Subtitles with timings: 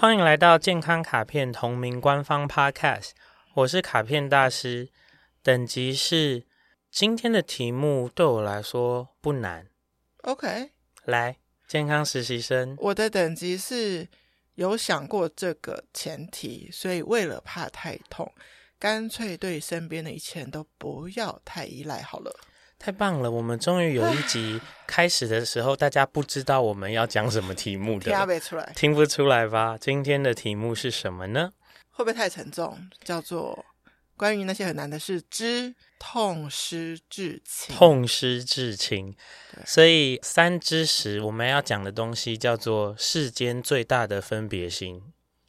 [0.00, 3.10] 欢迎来到健康卡片同名官方 Podcast，
[3.54, 4.90] 我是卡片大师，
[5.42, 6.46] 等级是
[6.88, 9.66] 今天的题目对我来说不难。
[10.18, 10.70] OK，
[11.04, 14.06] 来，健康实习生，我的等级是
[14.54, 18.32] 有想过这个前提，所以为了怕太痛，
[18.78, 22.32] 干脆对身边的一切人都不要太依赖好了。
[22.78, 23.28] 太棒了！
[23.28, 29.76] 我们终于有一集开始的时候，大家不知道我们要讲什么题目的，听不出来，听不出来吧？
[29.80, 31.52] 今天的题目是什么呢？
[31.90, 32.78] 会不会太沉重？
[33.02, 33.66] 叫做
[34.16, 37.74] 关于那些很难的事之痛失至亲。
[37.74, 39.16] 痛失至亲。
[39.66, 45.02] 所以三之时，我们要讲的东西叫做世间最大的分别心。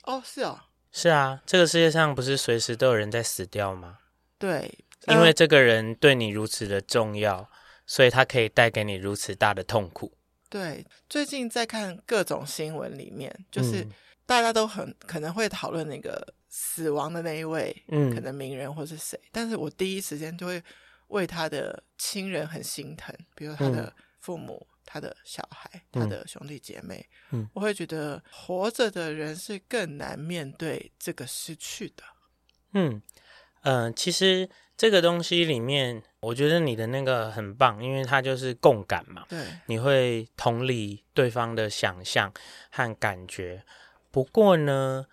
[0.03, 0.59] 哦，是哦，
[0.91, 3.99] 是啊，这个世界上不是随时都有人在死掉吗？
[4.39, 4.79] 对。
[5.09, 7.49] 因为这个人对你如此的重要，
[7.85, 10.15] 所以他可以带给你如此大的痛苦。
[10.49, 13.87] 对，最近在看各种新闻里面，就是
[14.25, 20.61] 大家都很可能会讨论那个死亡的那一位，嗯，可能名人或是谁，但是我第一时间就会
[21.09, 32.03] 为他的亲人很心疼，比如他的父母、嗯、他的小孩、他的兄弟姐妹，嗯，我会觉得活着的人是更难面对这个失去的。
[32.73, 33.01] 嗯
[33.61, 34.49] 嗯、呃，其实。
[34.79, 39.25] 这个东西里面，我觉得你的那个很棒，因为它就是共感嘛。
[39.27, 42.31] 对，你会同理对方的想象
[42.71, 43.61] 和感觉。
[44.09, 45.05] 不过呢，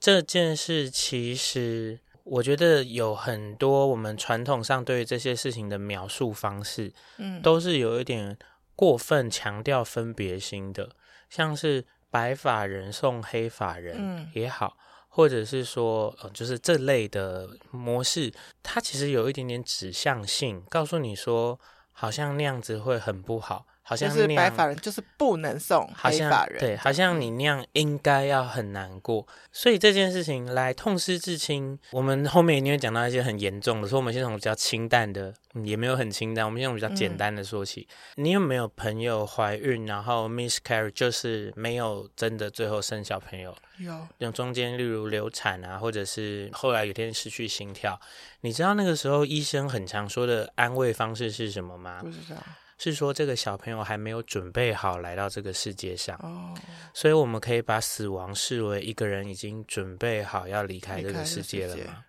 [0.00, 8.36] 这件事其实我觉得有很多我们传统上对于这些事情的描述方式，嗯，都是有一点
[8.74, 10.90] 过分强调分别心的，
[11.30, 14.76] 像是白发人送黑发人也好。
[14.80, 14.82] 嗯
[15.16, 18.30] 或者是说，呃，就是这类的模式，
[18.62, 21.58] 它其实有一点点指向性，告诉你说，
[21.90, 23.64] 好像那样子会很不好。
[23.88, 29.24] 好像是白发人就是不能送黑发人，对，好像你那样应该要很难过。
[29.52, 37.86] 所以这件事情来痛失至亲，我们后面一定会讲到一些很严重的，所以我们先从比较清淡的，嗯，也没有很清淡，我们先从比较简单的说起。
[38.16, 38.24] 嗯。
[38.24, 43.56] 你有没有朋友怀孕，然后 miscarriage 就是没有真的最后生小朋友？
[43.78, 48.00] 有，用中间例如流产啊，或者是后来有天失去心跳，
[48.40, 52.00] 你知道那个时候医生很常说的安慰方式是什么吗？
[52.02, 52.36] 不知道。
[52.78, 56.54] 是说这个小朋友还没有准备好来到这个世界上，哦，
[56.92, 62.04] 所以我们可以把死亡视为一个人已经准备好要离开这个世界了吗？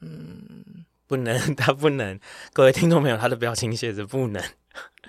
[0.00, 2.18] 嗯，不能， 他不能。
[2.52, 4.42] 各位听众朋友，他的表情写着不能，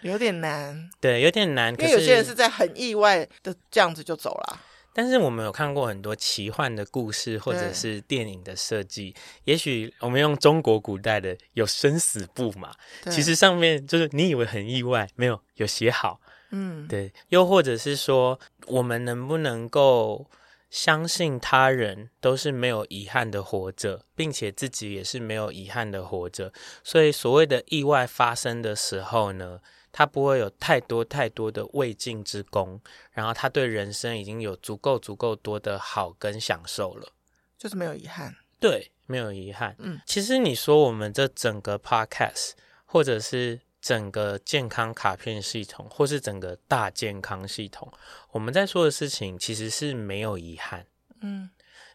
[0.01, 0.89] 有点难。
[0.99, 1.73] 对，有点难。
[1.79, 4.61] 因为有些人是在很意外的这样子就走了。
[4.97, 9.13] 但是我们有看过很多奇幻的故事，或者是电影的设计。
[9.43, 12.73] 也许我们用中国古代的有生死簿嘛，
[13.11, 16.19] 其实上面就是你以为很意外，没有有写好。
[16.49, 17.13] 嗯，对。
[17.29, 20.25] 又或者是说，我们能不能够
[20.71, 26.51] 相信他人都是没有遗憾的活着，并且自己也是没有遗憾的活着？
[26.83, 29.59] 所以所谓的意外发生的时候呢，
[29.97, 32.79] 他不会有太多太多的未尽之功，
[33.11, 37.09] 然后他对人生已经有足够足够多的好跟享受了，
[37.57, 38.35] 就是没有遗憾。
[38.59, 39.75] 对，没有遗憾。
[39.79, 42.51] 嗯，其实你说我们这整个 podcast，
[42.85, 47.91] 或者是整个健康卡片系统，或是整个大健康系统，
[48.29, 50.85] 我们在说的事情其实是没有遗憾。
[51.21, 51.49] 嗯，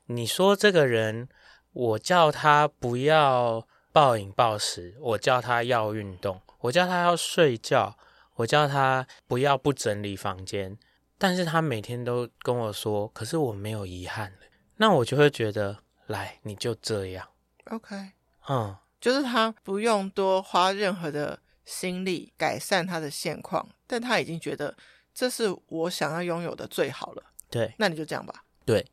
[0.07, 1.29] 你说这个人，
[1.73, 6.41] 我叫他不要暴饮暴食，我叫他要运动。
[6.61, 7.97] 我叫他要睡觉，
[8.37, 10.79] 我叫他不要不整理房间，
[11.19, 14.33] 但是他每天都跟我说，可是我没有遗憾，
[14.77, 17.29] 那我就会觉得，来，你就这样
[17.67, 18.13] ，OK，
[18.49, 24.77] 嗯，就是他不用多花任何的心力改善他的现况，但他已经觉得
[25.13, 28.45] 这是我想要拥有的最好了，对，那你就这样吧。
[28.65, 28.87] 对，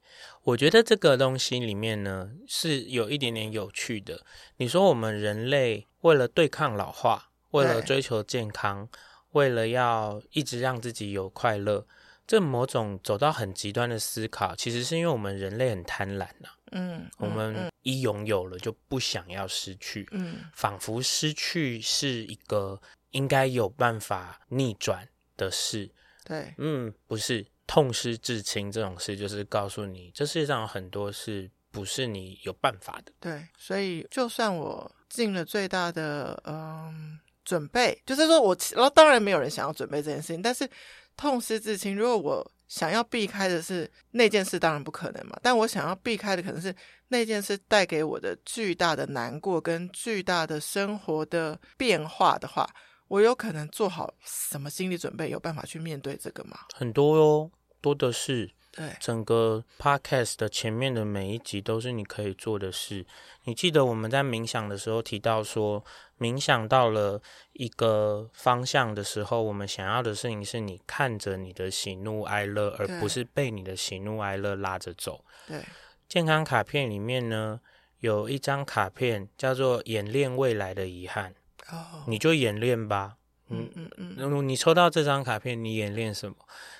[0.43, 4.25] 我觉得这个东西里面呢，是有一点点有趣的。
[4.57, 7.27] 你说我们人类为了对抗老化。
[7.51, 8.87] 为了追求健康，
[9.31, 11.83] 为了要一直让自己有快乐，
[12.27, 16.53] 这某种走到很极端的思考，其实是因为我们人类很贪婪呐、啊。
[16.73, 20.07] 嗯，我们一拥有了就不想要失去。
[20.11, 22.79] 嗯，仿佛失去是一个
[23.09, 25.89] 应该有办法逆转的事。
[26.23, 33.13] 对，嗯，不是痛失至亲这种事，就是告诉你，这世界上有很多事不是你有办法的。
[33.21, 37.19] 对，所以就算我尽了最大的嗯。
[37.45, 40.69] 准备就是说我，然后当然没有人想要准备这件事情，但是
[41.17, 45.35] 痛失至亲，如果我想要避开的是那件事，当然不可能嘛。
[45.41, 46.75] 但我想要避开的可能是
[47.07, 52.69] 那件事带给我的巨大的难过跟巨大的生活的变化的话，
[53.07, 56.59] 我有可能做好什么心理准备，有办法去面对这个吗？
[56.75, 57.51] 很多哟，
[57.81, 58.51] 多的是。
[58.71, 63.03] 对，整个 podcast 的前面的每一集都是你可以做的事。
[63.45, 65.83] 你记得我们在冥想的时候提到说，
[66.19, 67.19] 冥想到了
[67.53, 75.25] 一个方向的时候，我们想要的事情是你看着你的喜怒哀乐，而不是被你的喜怒哀乐拉着走。
[75.47, 75.59] 对，
[76.07, 77.59] 健康卡片里面呢，
[78.01, 81.33] 有一张卡片叫做“演练未来的遗憾”，
[81.73, 83.17] 哦，你就演练吧。
[83.49, 86.35] 嗯嗯嗯，嗯，你抽到这张卡片，你演练什么？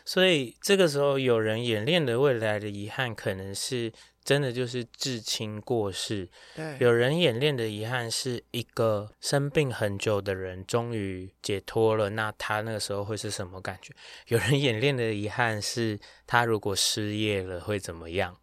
[0.05, 3.91] 所以这个时候有人演练的未来的遗憾，可能是
[4.23, 6.29] 真的就是至亲过世。
[6.55, 13.93] 对，有人演练的遗憾是一个生病很久的人终于解脱了，那他那个时候会是什么感觉？
[14.27, 18.37] 有人演练的遗憾是他如果失业了会怎么样？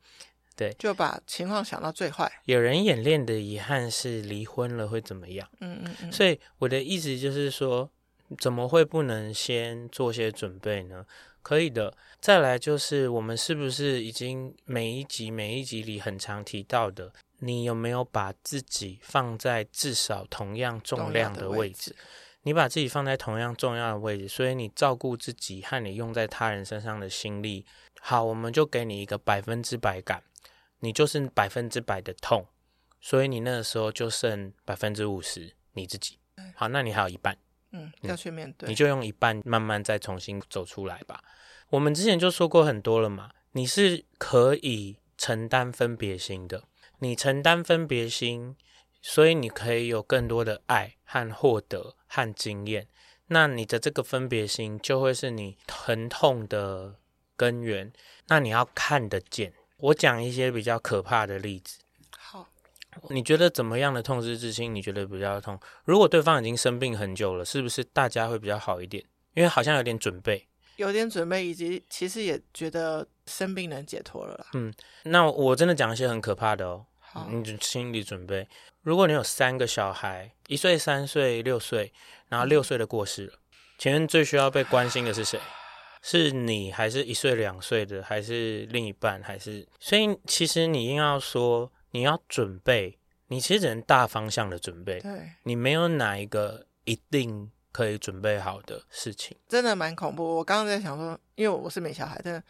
[0.55, 2.33] 对，就把情况想到最坏。
[2.45, 5.49] 有人演练的遗憾是离婚了会怎么样？
[5.61, 6.13] 嗯嗯嗯。
[6.13, 7.91] 所以我的意思就是说。
[8.39, 11.07] 怎么会不能先做些准备呢？
[11.43, 11.97] 可以的。
[12.21, 21.95] 再来就是，我们是不是已经每一集每一集里很常提到的，你有没有把自己放在至少同样重量的位置？
[22.43, 27.65] 你把自己放在同样重要的位置，所以你照顾自己和你用在他人身上的心力，
[28.01, 30.23] 好，我们就给你一个百分之百感，
[30.81, 32.47] 你就是百分之百的痛，
[33.01, 36.19] 所以你那个时候就剩百分之五十你自己。
[36.55, 37.37] 好，那你还有一半。
[37.73, 41.23] 嗯，要去面对，你就用一半慢慢再重新走出来吧。
[41.71, 46.65] 我们之前就说过很多了嘛，你是可以承担分别心的，
[47.01, 48.57] 你承担分别心，
[49.03, 52.87] 所以你可以有更多的爱和获得和经验。
[53.29, 57.01] 那你的这个分别心就会是你疼痛的
[57.37, 57.93] 根源。
[58.29, 59.53] 那你要看得见。
[59.79, 61.81] 我讲一些比较可怕的例子。
[63.11, 64.75] 你觉得怎么样的痛是至亲？
[64.75, 65.59] 你觉得比较痛？
[65.85, 69.05] 如果对方已经生病很久了，是不是大家会比较好一点？
[69.35, 70.47] 因为好像有点准备，
[70.77, 74.47] 有点准备，以及其实也觉得生病能解脱了啦。
[74.55, 74.73] 嗯，
[75.05, 76.87] 那我真的讲一些很可怕的哦。
[76.99, 78.49] 好，你就心理准备。
[78.81, 81.93] 如果你有三个小孩，一岁、三岁、六岁，
[82.29, 83.35] 然后六岁的过世了，
[83.77, 85.39] 请问最需要被关心的是谁？
[86.01, 89.69] 是你，还是一岁、两岁的，还是另一半，还是？
[89.79, 91.71] 所以其实你硬要说。
[91.97, 92.99] 你要准备，
[93.29, 95.01] 你其实只能大方向的准备。
[95.01, 100.37] 对，你没有哪一个一定可以准备好的事情，真的蛮恐怖。
[100.37, 102.45] 我刚刚在想说，因为我是没小孩，但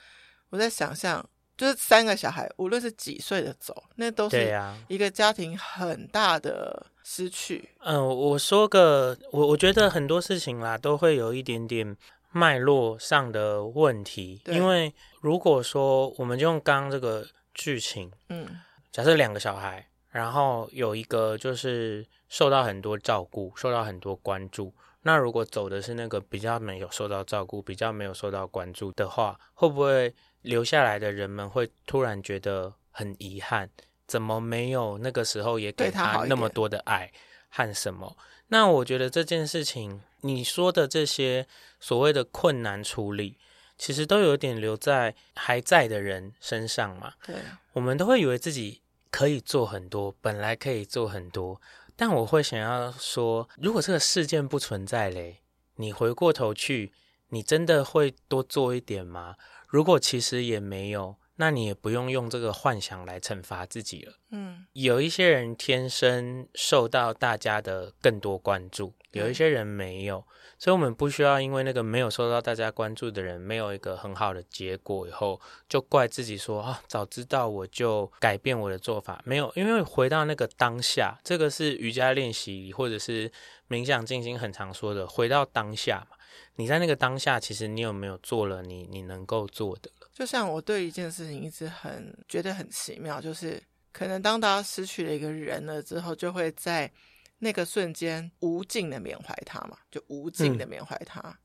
[0.50, 1.24] 我在想象，
[1.56, 4.52] 就是三个小孩，无论是几岁的走，那都是
[4.88, 7.68] 一个家庭很大的失去。
[7.84, 11.96] 嗯、呃，我说个，我我觉得很多事情啦，都会有一点点
[12.32, 14.42] 脉络上的问题。
[14.46, 18.48] 因为如果说我们就用刚刚这个剧情，嗯。
[18.96, 24.72] 假设两个小孩，然后有一个就是受到很多照顾，受到很多关注。
[25.02, 33.68] 那如果走的是那个比较没有受到照顾、比较没有受到关注的话，会不会留下来的人们会突然觉得很遗憾？
[34.06, 37.12] 怎么没有那个时候也给他那么多的爱
[37.50, 38.16] 和什么？
[38.46, 41.46] 那我觉得这件事情，你说的这些
[41.78, 43.36] 所谓的困难处理。
[43.78, 47.12] 其实都有点留在还在的人身上嘛。
[47.26, 47.36] 对，
[47.74, 48.80] 我们都会以为自己
[49.10, 51.60] 可以做很多，本来可以做很多。
[51.94, 55.38] 但我会想要说，如果这个事件不存在嘞，
[55.76, 56.92] 你回过头去，
[57.30, 59.36] 你真的会多做一点吗？
[59.68, 64.14] 如果其实也没有，那你也不用用这个幻想来惩罚自己了。
[64.30, 70.26] 嗯，有一些人天生受到大家的更多关注，有一些人没有。
[70.58, 75.38] 所以，我们不需要因为那个没有受到大家关注的人没有一个很好的结果以后，
[75.68, 79.20] 就怪自己说啊，早知道我就改变我的做法。
[79.26, 83.30] 没有，因为回到那个当下，这个是瑜伽练习或者是
[83.68, 86.15] 冥想进行很常说的，回到当下嘛。
[86.56, 90.08] 你在那个当下，其实你有没有做了你你能够做的了？
[90.12, 93.62] 就像我对一件事情一直很觉得很奇妙，就是
[93.92, 96.90] 可能当大家失去了一个人了之后，就会在。
[97.38, 101.36] 那个瞬间，无尽的缅怀他嘛，就无尽的缅怀他，嗯，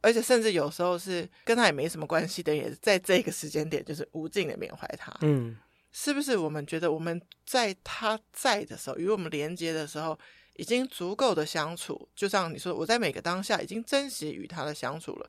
[0.00, 5.12] 而且甚至有时候是跟他也没什么关系的，也是在这个时间点，就是无尽的缅怀他。
[5.22, 5.56] 嗯，
[5.90, 10.16] 是不是我们觉得我们在他在的时候，与我们连接的时候，
[10.60, 12.06] 已经足够的相处？
[12.14, 15.26] 就像你说，我在每个当下已经珍惜与他的相处了，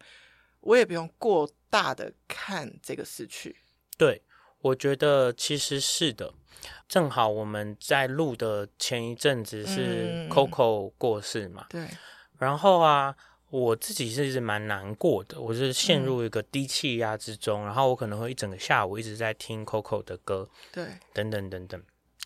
[0.59, 3.55] 我也不用过大的看这个失去。
[3.97, 4.21] 对，
[4.59, 6.33] 我觉得其实是的。
[6.89, 11.97] 正好我们在录的前一阵子是 Coco 过世嘛，嗯、对。
[12.37, 13.15] 然后啊，
[13.49, 21.81] 我自己是一直蛮难过的，我是陷入一个低气压之中，嗯，然后我可能会一整个下午一直在听 Coco 的歌，对，等等等等。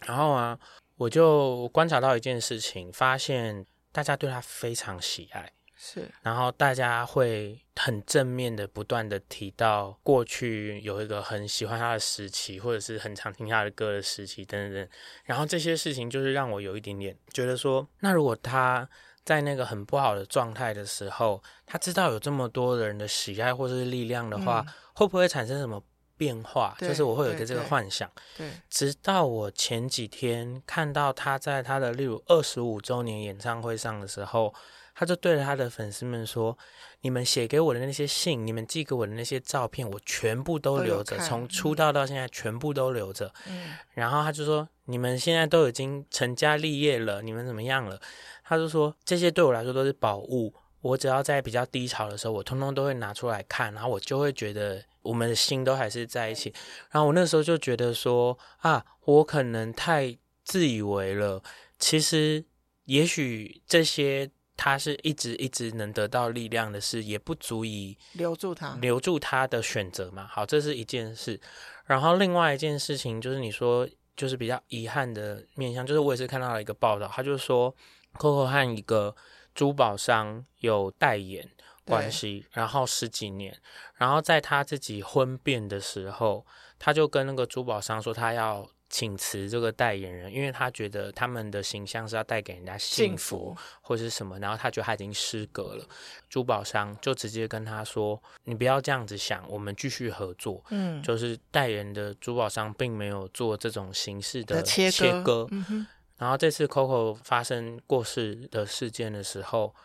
[0.07, 0.59] 然后啊，
[0.97, 14.89] 我就观察到一件事情，发现大家对他非常喜爱，是，然后大家会很正面的不断的提到过去有一个很喜欢他的时期，或者是很常听他的歌的时期等等等，
[15.25, 18.87] 然后这些事情就是让我有一点点觉得说，那如果他
[19.25, 25.83] 在那个很不好的状态的时候，他知道有这么多人的喜爱或者是力量的话，嗯、会不会产生什么？
[26.17, 34.53] 变化，就是我会有一个这个幻想，对，对，直到我前几天看到他在他的例如二十五周年演唱会上的时候，
[34.93, 36.57] 他就对着他的粉丝们说
[37.01, 43.29] ：“你们写给我的那些信，你们寄给我的那些照片，我全部都留着，从出道到现在全部都留着。
[43.47, 47.99] 嗯”然后他就说：“你们现在都已经成家立业了，你们怎么样了？”
[48.45, 56.53] 他就说：“这些对我来说都是宝物，我只要在比较低潮的时候，我通通都会拿出来看，然后我就会觉得。”我们的心都还是在一起，
[56.91, 61.41] 然后我那时候就觉得说啊，我可能太自以为了。
[61.79, 62.43] 其实，
[62.85, 70.27] 也许这些他是一直一直能得到力量的事，也不足以留住他，留住他的选择嘛。
[70.27, 71.39] 好，这是一件事。
[71.85, 77.75] 然后另外一件事情就是你说，就是比较遗憾的面向，就是我也是看到了一个报道，他就说
[78.17, 79.15] ，Coco 和一个
[79.53, 81.49] 珠宝商有代言。
[81.85, 83.55] 关系，然后十几年，
[83.95, 86.45] 然后在他自己婚变的时候，
[86.79, 95.85] 他就跟那个珠宝商说，他要请辞这个代言人，因为他觉得他们的形象是要带给人家幸福，或者是什么，然后他觉得他已经失格了。
[96.29, 104.91] 珠宝商就直接跟他说：“你不要这样子想，我们继续合作。”嗯，就是代言的珠宝商并没有做这种形式的切割。
[104.91, 105.85] 切割嗯、
[106.17, 109.75] 然后这次 Coco 发生过世的事件的时候。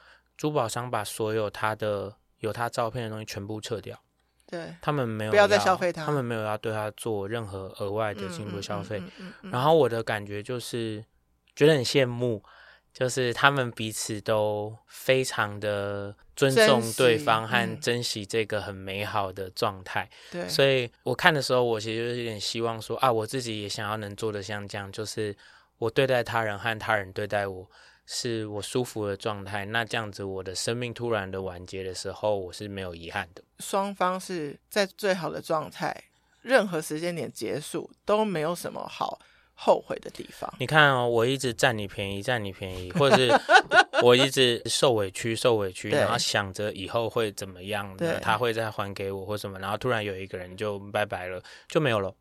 [0.41, 4.03] 珠宝商把所有他的有他照片的东西全部撤掉，
[4.47, 9.03] 对，他们没有不要再消费他，他们没有要对他做任何额外的进一步消费。
[9.43, 11.05] 然后我的感觉就是
[11.55, 12.43] 觉得很羡慕，
[12.91, 20.09] 就是他们彼此都非常的尊重对方和珍惜这个很美好的状态。
[20.31, 25.37] 对，所以我看的时候，我其实就是有点希望说啊，我自己也想要能做的像这样，就是
[25.77, 27.71] 我对待他人和他人对待我。
[28.13, 33.43] 是我舒服的状态，那这样子，我的生命突然的完结的时候，我是没有遗憾的。
[33.61, 35.97] 双方是在最好的状态，
[36.43, 39.21] 任何时间点结束都没有什么好
[39.55, 40.53] 后悔的地方。
[40.59, 43.41] 你看哦，我一直占你便宜，占你便宜，或者是
[44.03, 52.13] 我一直受委屈，受委屈，然后想着以后会怎么样的，他会再还给我或什么，然后突然有一个人就拜拜了，就没有了。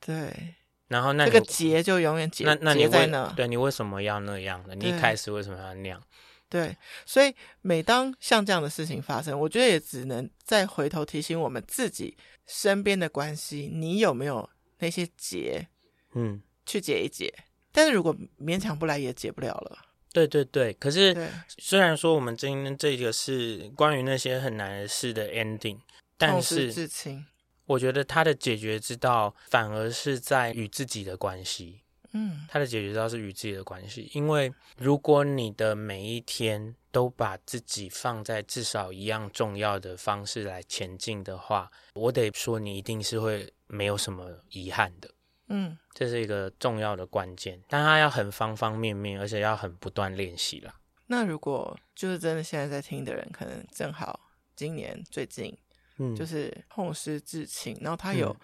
[0.00, 0.56] 对。
[0.88, 3.32] 然后那这个结就永远结那那你在那。
[3.36, 4.74] 对，你为什么要那样呢？
[4.74, 6.02] 你一开始为什么要那样？
[6.50, 12.16] 对，所以每当像这样的事情发生，我觉得也只能再回头提醒我们自己
[12.46, 15.68] 身边的关系，你有没有那些结？
[16.14, 17.32] 嗯，去解一解。
[17.70, 19.78] 但是如果勉强不来，也解不了了。
[20.10, 20.72] 对对对。
[20.72, 21.14] 可是
[21.58, 25.78] 虽然说我们今天这个是关于那些很难的事的 ending，
[26.16, 27.26] 但是至亲。
[27.68, 31.82] 我觉得他的解决之道反而是在与自己的关系，
[32.12, 45.10] 嗯，他的解决之道是与自己的关系，因为如果你的每一天都把自己放在至少一样重要的方式来前进的话，我得说你一定是会没有什么遗憾的，
[45.48, 50.74] 嗯，这是一个重要的关键，但他要很方方面面，而且要很不断练习啦。
[51.08, 54.18] 那如果就是真的现在在听的人，可能正好
[54.56, 55.54] 今年最近。
[55.98, 58.34] 嗯，就是痛失至亲，然后他有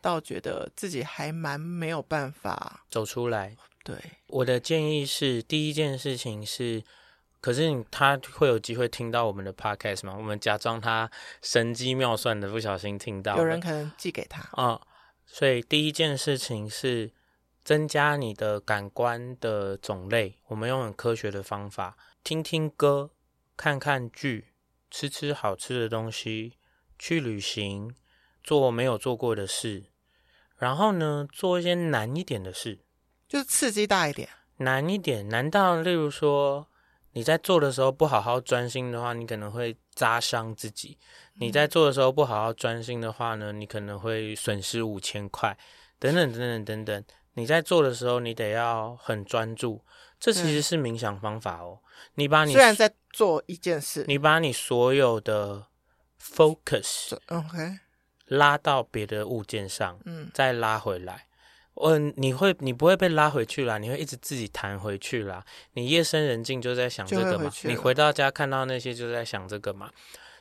[0.00, 3.56] 倒觉得自己还蛮没有办法走出来。
[3.82, 3.96] 对，
[4.26, 6.84] 我的建议是，第一件事情是，
[7.40, 10.14] 可是他会有机会听到我们的 podcast 吗？
[10.14, 11.10] 我们假装他
[11.40, 14.80] 神机妙算的不小心听到，有人可能寄给他啊、嗯。
[15.24, 17.10] 所以第一件事情是
[17.64, 20.36] 增加你的感官的种类。
[20.48, 23.10] 我们用很科学的方法，听听歌，
[23.56, 24.48] 看看剧，
[24.90, 26.57] 吃吃好吃的东西。
[26.98, 27.94] 去旅行，
[28.42, 29.84] 做没有做过的事，
[30.56, 32.80] 然后呢，做一些难一点的事，
[33.28, 35.28] 就是刺激大一点，难一点。
[35.28, 36.66] 难道例如说
[37.12, 40.96] 你在做的时候不好好专心的话，你可能会扎伤自己；
[41.34, 45.56] 你在做的时候不好好专心的话呢，你可能会损失五千块，
[45.98, 47.04] 等等等等等等。
[47.34, 49.84] 你在做的时候，你得要很专注。
[50.18, 51.78] 这其实是冥想方法哦。
[52.14, 55.66] 你把你虽然在做一件事，你把你所有的。
[56.20, 57.78] Focus，OK，
[58.26, 61.26] 拉到别的物件上，嗯，再拉回来。
[61.74, 65.44] 嗯，你会，你不会被拉回去啦，你会一直自己弹回去啦。
[65.74, 69.90] 你夜深人静就在想这个嘛，你回到家看到那些就在想这个嘛。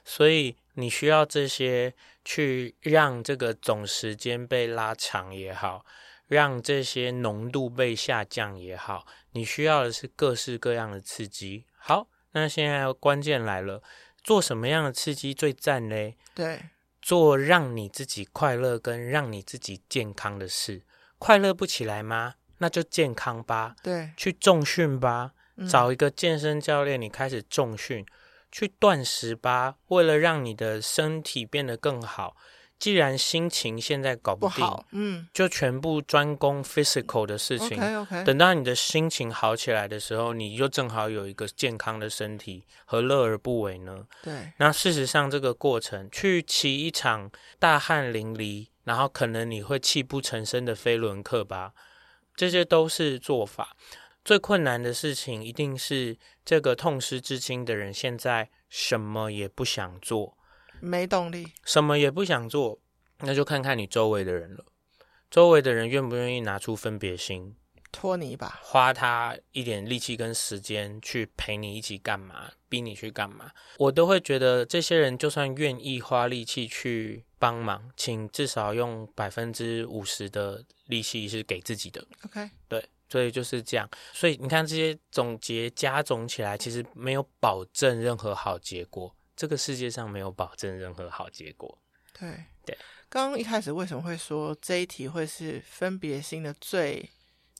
[0.03, 1.93] 所以你需要这些
[2.25, 5.85] 去让这个总时间被拉长也好，
[6.27, 11.65] 让这些浓度被下降也好，你需要的是各式各样的刺激。
[11.77, 12.07] 好。
[12.31, 13.81] 那现在关键来了，
[14.27, 16.17] 做什么样的刺激最赞嘞？
[16.35, 16.59] 对，
[17.01, 20.83] 做让你自己快乐跟让你自己健康的事。
[21.17, 22.33] 快乐不起来吗？
[22.57, 23.77] 那就健康吧。
[23.81, 25.31] 对，去重训吧，
[25.69, 28.05] 找一个健身教练，你开始重训，嗯、
[28.51, 32.35] 去断食吧，为了让你的身体变得更好。
[32.79, 37.77] 既然心情现在搞不定，嗯，就全部专攻 physical 的事情。
[37.77, 38.23] OK OK。
[38.23, 44.05] 等到你的心情好起来的时候，你就正好有一个健康的身体，何乐而不为呢？
[44.21, 44.53] 对。
[44.57, 51.73] 那事实上，这个过程去骑一场大汗淋漓，然后可能你会泣不成声的飞轮课吧，
[52.35, 53.75] 这些都是做法。
[54.23, 60.37] 最困难的事情，一定是这个痛失至亲的人现在什么也不想做。
[60.79, 62.79] 没动力，什么也不想做，
[63.19, 64.65] 那就看看你周围的人了。
[65.29, 67.55] 周围的人愿不愿意拿出分别心，
[67.91, 73.51] 拖你一把，花他一点力气跟时间去陪你一起干嘛，逼你去干嘛？
[73.77, 82.07] 我都会觉得这些人就算愿意花力气去帮忙，请至少用百分之五十的力气是给自己的。
[82.23, 83.89] OK，对，所以就是这样。
[84.13, 89.13] 所以你看这些总结加总起来，其实没有保证任何好结果。
[89.37, 91.77] 这个世界上没有保证任何好结果。
[92.19, 92.75] 对对，
[93.07, 97.07] 刚刚一开始为什么会说这一题会是分别心的最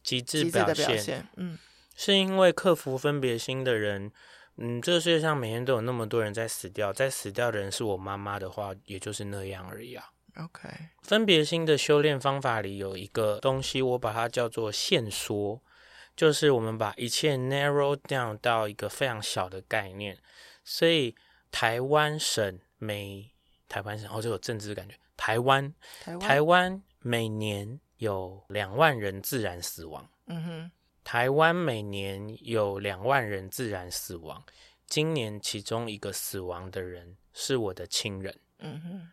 [0.01, 1.27] 极致表现？
[1.35, 1.59] 嗯，
[1.95, 4.11] 是因为克服分别心的人，
[4.55, 10.09] 嗯，这个世界上每天都有那么多人在死掉，在死掉的人是我妈妈的话，也就是那样而已啊。
[10.37, 10.67] OK，
[11.03, 15.61] 分别心的修炼方法里有一个东西，我把它叫做限缩，
[16.15, 20.17] 就是我们把一切 narrow down 到一个非常小的概念，
[20.63, 21.15] 所以。
[21.59, 23.33] 台湾省每
[23.67, 24.93] 台湾省，哦，这有政治感觉。
[25.15, 30.07] 台湾，台湾，台湾每年有两万人自然死亡。
[30.27, 30.71] 嗯哼，
[31.03, 34.45] 台湾每年有两万人自然死亡。
[34.85, 38.39] 今年其中一个死亡的人是我的亲人。
[38.59, 39.11] 嗯哼，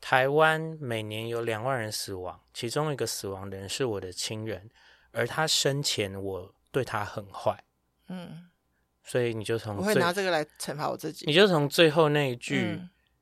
[0.00, 4.68] 台湾每年有两万人死亡，其中一个死亡的人是我的亲人，
[5.12, 7.62] 而他生前我对他很坏。
[8.08, 8.50] 嗯。
[9.06, 11.24] 所以你就从我会拿这个来惩罚我自己。
[11.26, 12.78] 你就从最后那一句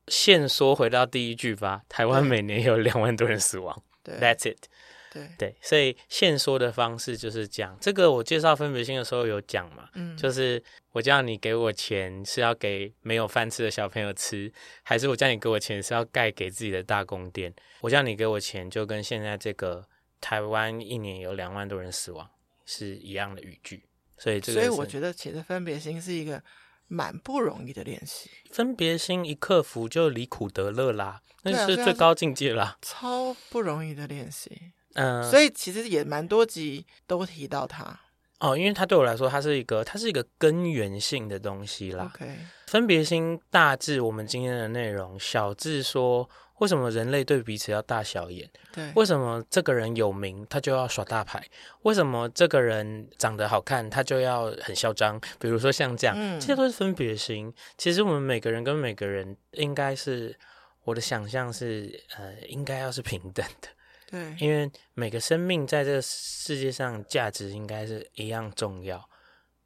[0.08, 1.82] 限缩回到第一句吧。
[1.82, 3.80] 嗯、台湾每年有两万多人死亡。
[4.02, 4.70] 对，That's it 对。
[5.14, 8.10] 对对，所以限缩的方式就是讲这个。
[8.10, 17.54] 我介绍分别心的时候有讲嘛，嗯，就是我叫你给我钱是要给没有饭吃的小朋友吃，还是我叫你给我钱是要盖给自己的大宫殿？
[17.82, 19.86] 我叫你给我钱，就跟现在这个
[20.20, 22.28] 台湾一年有两万多人死亡
[22.66, 23.84] 是一样的语句。
[24.16, 26.42] 所以，所以我觉得其实分别心是一个
[26.88, 28.30] 蛮不容易的练习。
[28.50, 32.78] 分别心一克服，就离苦得乐啦，那是最高境界啦。
[32.82, 38.00] 超不容易的练习，嗯、呃，所以其实也蛮多集都提到它。
[38.40, 42.10] 哦，因为它对我来说，它是一个，它是一个根源性的东西啦。
[42.14, 46.28] OK，分别心大致我们今天的内容，小至说。
[46.58, 48.48] 为什么人类对彼此要大小眼？
[48.72, 51.44] 对，为什么这个人有名，他就要耍大牌？
[51.82, 55.20] 为什么这个人长得好看，他就要很嚣张？
[55.40, 57.52] 比如说像这样，嗯，这些都是分别心。
[57.76, 60.38] 其实我们每个人跟每个人，应该是
[60.84, 63.68] 我的想象是，呃，应该要是平等的。
[64.08, 69.08] 对，因为每个生命在这个世界上价值应该是一样重要，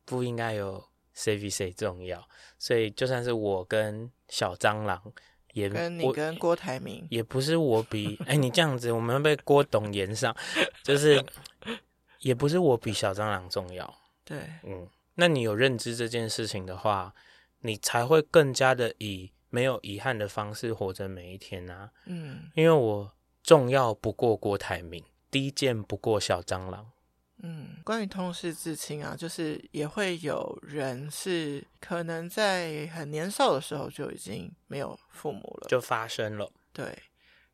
[0.07, 2.27] 不应该有谁比谁重要。
[2.59, 5.13] 所以就算是我跟小蟑螂。
[5.53, 10.35] 也跟你跟郭台铭也不是我比 哎、欸，你这样子我们要被郭董言上，
[10.83, 11.25] 就是
[12.21, 13.93] 也不是我比小蟑螂重要。
[14.25, 17.15] 对，嗯，那你有认知这件事情的话，
[17.61, 21.91] 你才会更加的以没有遗憾的方式活着每一天啊。
[22.07, 26.91] 嗯，因为我重要不过郭台铭，低贱不过小蟑螂。
[27.41, 36.51] 嗯，关于痛失至亲啊，就是也会有人是可能在很年少的时候就已经没有父母了，就发生了。
[36.73, 37.01] 对，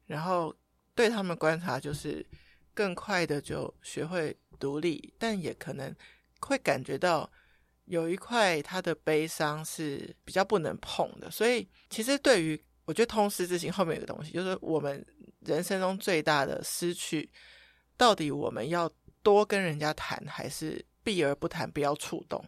[0.07, 0.57] 然后
[0.95, 2.25] 对他们观察就是
[2.73, 5.95] 更快的就学会独立，但也可能
[6.41, 7.31] 会感觉到
[7.85, 11.31] 有一块他的悲伤是比较不能碰的。
[11.31, 15.05] 所以其实对于我觉得痛失至亲后面有个东西，就是我们
[15.41, 17.31] 人生中最大的失去，
[17.99, 18.91] 到底我们要。
[19.25, 22.45] 多跟人家谈，还是避而不谈，不要触动。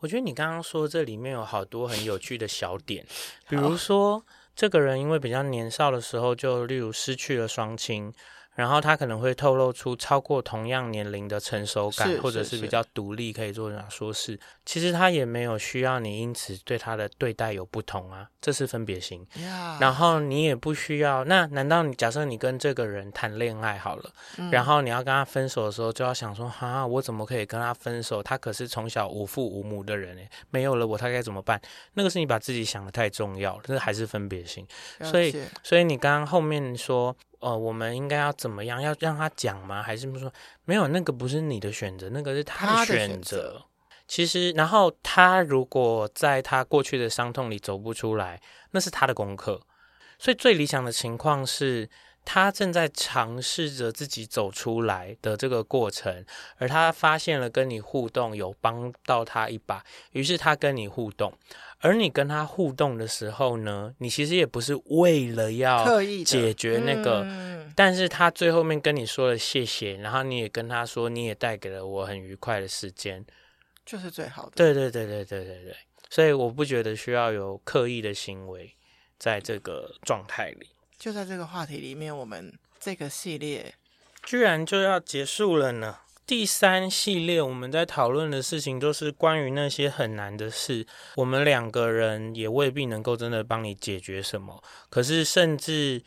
[0.00, 3.06] 我觉得你刚刚说这里面有好多很有趣的小点，
[3.48, 4.22] 比如说
[4.54, 8.12] 这个人因为比较年少的时候就例如失去了双亲，
[8.56, 14.40] 然后他可能会透露出超过同样年龄的成熟感，或者是比较独立，可以做哪说事。
[14.64, 19.24] 其实他也没有需要你因此对他的对待有不同啊，这是分别心。
[19.78, 28.22] 然后你也不需要，那难道你假设你跟这个人谈恋爱好了，嗯、然后你要跟他分手的时候，就要想说，哈，我怎么可以跟他分手？
[28.22, 31.60] 他可是从小无父无母的人诶，没有了我，他该怎么办？
[31.92, 34.66] 那个是你把自己想的太重要了，这还是分别心。
[35.02, 37.14] 所以，所以你刚刚后面说。
[37.46, 38.82] 呃，我们应该要怎么样？
[38.82, 39.80] 要让他讲吗？
[39.80, 40.32] 还是说
[40.64, 40.88] 没有？
[40.88, 43.06] 那个不是你的选择，那个是他的选择。
[43.06, 43.62] 选择
[44.08, 49.60] 其实，然后他如果在他过去的伤痛里走不出来，那是他的功课。
[50.18, 51.88] 所以最理想的情况是
[52.24, 56.24] 他正在尝试着自己走出来的这个过程，
[56.56, 61.32] 而他发现了跟你互动有帮到他一把，于是他跟你互动。
[61.80, 73.24] 而你跟他互动的时候呢，你其实也不是为了要刻意解决那个，嗯、但是他最后面跟你说了谢谢，然后你也跟他说，你也带给了我很愉快的时间，
[73.84, 74.52] 就是最好的。
[74.56, 75.76] 对对对对对对对，
[76.08, 78.74] 所以我不觉得需要有刻意的行为
[79.18, 80.68] 在这个状态里。
[80.98, 83.74] 就在这个话题里面，我们这个系列
[84.22, 85.98] 居然就要结束了呢。
[86.26, 90.84] 第三系列我们在讨论的事情，都是关于那些很难的事。
[91.14, 94.60] 我们两个人也未必能够真的帮你解决什么，
[94.90, 96.02] 可是甚至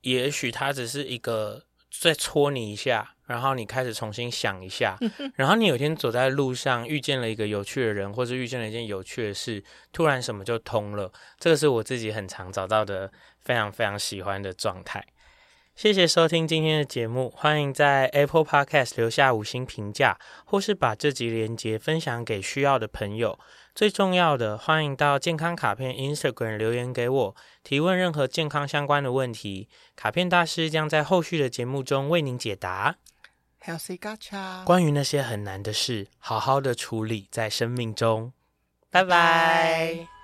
[0.00, 4.96] 也许他只是一个再戳你一下，然后你开始重新想一下，
[5.36, 11.12] 然后你有一天走在路上遇见了一个有趣的人，或者遇见了一件有趣的事，突然什么就通了。
[11.38, 15.06] 这个是我自己很常找到的，非常非常喜欢的状态。
[15.78, 23.38] 谢谢收听今天的节目，欢迎在 Apple Podcast 留下五星评价，或是把这集连接分享给需要的朋友。
[23.76, 32.96] 最重要的，欢迎到健康卡片 Instagram 留言给我，提问任何健康相关的问题，卡片大师将在后续的节目中为您解答。
[33.62, 38.32] Healthy Gacha，关于那些很难的事，好好的处理在生命中。
[38.90, 40.17] 拜拜。